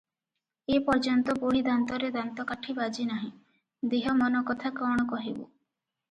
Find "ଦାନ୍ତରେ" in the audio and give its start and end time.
1.67-2.09